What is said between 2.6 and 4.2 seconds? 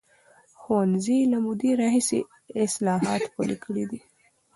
اصلاحات پلي کړي دي.